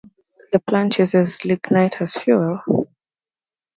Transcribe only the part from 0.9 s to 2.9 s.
uses lignite as fuel.